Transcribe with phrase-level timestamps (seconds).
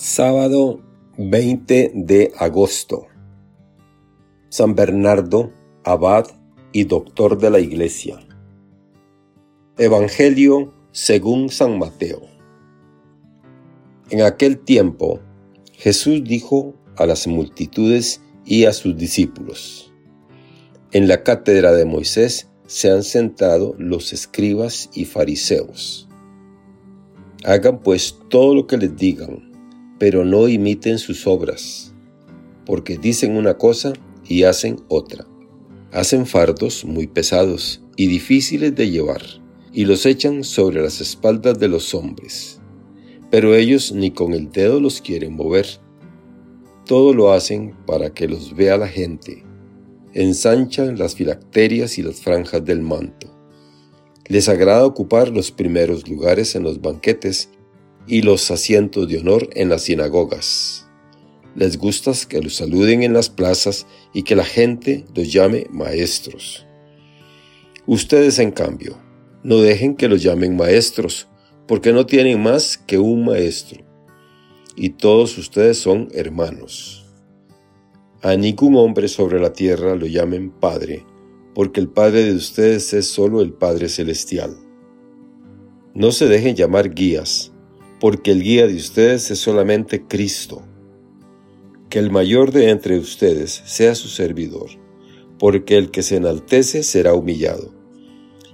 [0.00, 0.80] Sábado
[1.16, 3.08] 20 de agosto.
[4.48, 5.50] San Bernardo,
[5.82, 6.28] abad
[6.70, 8.20] y doctor de la Iglesia.
[9.76, 12.20] Evangelio según San Mateo.
[14.10, 15.18] En aquel tiempo,
[15.72, 19.92] Jesús dijo a las multitudes y a sus discípulos,
[20.92, 26.08] En la cátedra de Moisés se han sentado los escribas y fariseos.
[27.42, 29.47] Hagan pues todo lo que les digan,
[29.98, 31.94] pero no imiten sus obras,
[32.64, 33.92] porque dicen una cosa
[34.26, 35.26] y hacen otra.
[35.92, 39.22] Hacen fardos muy pesados y difíciles de llevar,
[39.72, 42.60] y los echan sobre las espaldas de los hombres.
[43.30, 45.66] Pero ellos ni con el dedo los quieren mover.
[46.86, 49.44] Todo lo hacen para que los vea la gente.
[50.14, 53.34] Ensanchan las filacterias y las franjas del manto.
[54.26, 57.50] Les agrada ocupar los primeros lugares en los banquetes
[58.08, 60.88] y los asientos de honor en las sinagogas
[61.58, 66.64] les gusta que los saluden en las plazas y que la gente los llame maestros.
[67.84, 68.96] Ustedes, en cambio,
[69.42, 71.26] no dejen que los llamen maestros,
[71.66, 73.84] porque no tienen más que un maestro,
[74.76, 77.06] y todos ustedes son hermanos.
[78.22, 81.04] A ningún hombre sobre la tierra lo llamen Padre,
[81.54, 84.56] porque el Padre de ustedes es solo el Padre Celestial.
[85.92, 87.52] No se dejen llamar guías,
[88.00, 90.62] porque el guía de ustedes es solamente Cristo
[91.88, 94.68] que el mayor de entre ustedes sea su servidor,
[95.38, 97.72] porque el que se enaltece será humillado,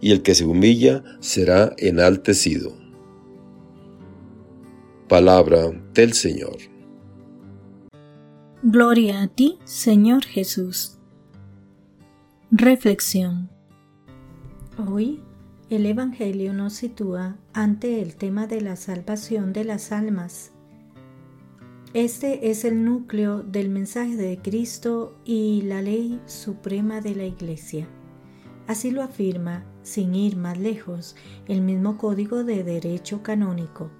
[0.00, 2.76] y el que se humilla será enaltecido.
[5.08, 6.56] Palabra del Señor.
[8.62, 10.98] Gloria a ti, Señor Jesús.
[12.50, 13.50] Reflexión.
[14.88, 15.20] Hoy
[15.74, 20.52] el Evangelio nos sitúa ante el tema de la salvación de las almas
[21.94, 27.86] este es el núcleo del mensaje de Cristo y la ley suprema de la Iglesia.
[28.66, 31.16] Así lo afirma, sin ir más lejos,
[31.48, 33.90] el mismo código de derecho canónico.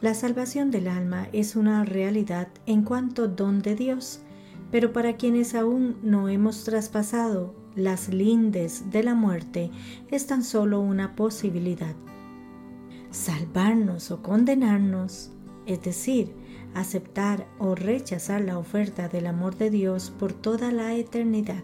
[0.00, 4.22] La salvación del alma es una realidad en cuanto don de Dios,
[4.70, 9.70] pero para quienes aún no hemos traspasado las lindes de la muerte
[10.10, 11.94] es tan solo una posibilidad.
[13.10, 15.32] Salvarnos o condenarnos,
[15.66, 16.34] es decir,
[16.74, 21.62] aceptar o rechazar la oferta del amor de Dios por toda la eternidad.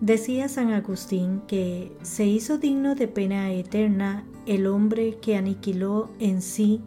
[0.00, 6.42] Decía San Agustín que se hizo digno de pena eterna el hombre que aniquiló en
[6.42, 6.80] sí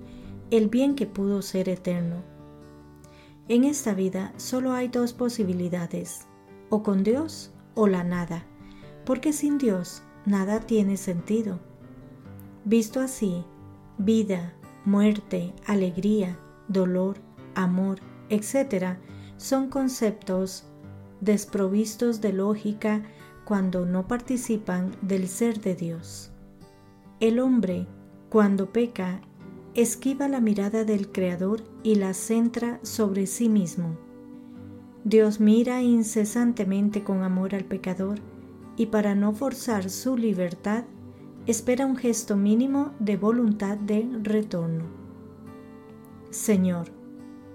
[0.52, 2.18] el bien que pudo ser eterno.
[3.48, 6.28] En esta vida solo hay dos posibilidades,
[6.70, 8.46] o con Dios o la nada,
[9.06, 11.60] porque sin Dios nada tiene sentido.
[12.64, 13.44] Visto así,
[13.98, 14.54] vida,
[14.86, 17.18] muerte, alegría, dolor,
[17.54, 18.00] amor,
[18.30, 18.98] etc.,
[19.38, 20.66] son conceptos
[21.22, 23.04] desprovistos de lógica
[23.46, 26.32] cuando no participan del ser de Dios.
[27.20, 27.88] El hombre,
[28.30, 29.22] cuando peca,
[29.76, 33.98] esquiva la mirada del Creador y la centra sobre sí mismo.
[35.06, 38.18] Dios mira incesantemente con amor al pecador
[38.76, 40.86] y para no forzar su libertad,
[41.46, 44.86] espera un gesto mínimo de voluntad de retorno.
[46.32, 46.88] Señor,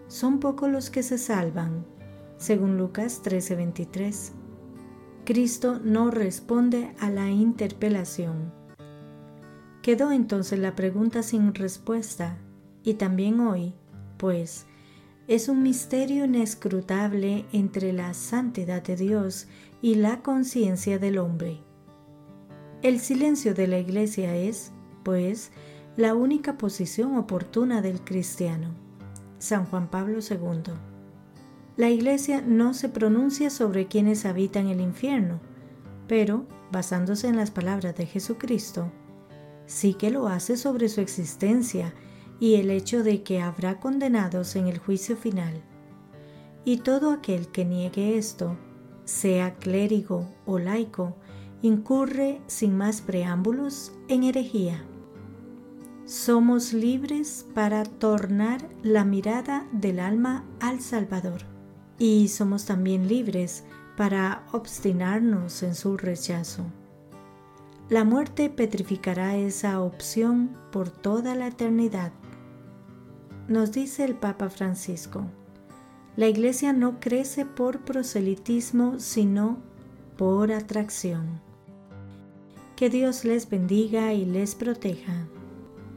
[0.07, 1.85] son pocos los que se salvan,
[2.37, 4.31] según Lucas 13:23.
[5.25, 8.53] Cristo no responde a la interpelación.
[9.83, 12.39] Quedó entonces la pregunta sin respuesta,
[12.85, 13.75] y también hoy,
[14.19, 14.67] pues,
[15.31, 19.47] es un misterio inescrutable entre la santidad de Dios
[19.81, 21.61] y la conciencia del hombre.
[22.83, 24.73] El silencio de la Iglesia es,
[25.05, 25.53] pues,
[25.97, 28.75] la única posición oportuna del cristiano.
[29.39, 30.75] San Juan Pablo II.
[31.77, 35.39] La Iglesia no se pronuncia sobre quienes habitan el infierno,
[36.09, 38.91] pero, basándose en las palabras de Jesucristo,
[39.67, 41.95] sí que lo hace sobre su existencia
[42.41, 45.63] y el hecho de que habrá condenados en el juicio final.
[46.65, 48.57] Y todo aquel que niegue esto,
[49.05, 51.17] sea clérigo o laico,
[51.63, 54.85] incurre sin más preámbulos en herejía
[56.11, 61.43] somos libres para tornar la mirada del alma al Salvador.
[62.01, 63.63] Y somos también libres
[63.97, 66.65] para obstinarnos en su rechazo.
[67.89, 72.11] La muerte petrificará esa opción por toda la eternidad.
[73.51, 75.25] Nos dice el Papa Francisco,
[76.15, 79.59] la Iglesia no crece por proselitismo, sino
[80.17, 81.41] por atracción.
[82.77, 85.27] Que Dios les bendiga y les proteja.